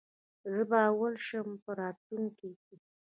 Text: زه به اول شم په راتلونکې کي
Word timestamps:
زه 0.51 0.61
به 0.69 0.77
اول 0.91 1.13
شم 1.27 1.47
په 1.63 1.71
راتلونکې 1.81 2.49
کي 2.63 2.75